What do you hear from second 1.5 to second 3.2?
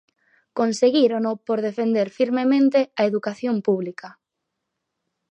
defender firmemente a